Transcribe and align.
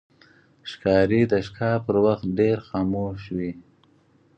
ښکاري 0.69 1.21
د 1.31 1.33
ښکار 1.47 1.77
پر 1.85 1.95
وخت 2.05 2.25
ډېر 2.39 2.57
خاموش 2.67 3.21
وي. 3.37 3.51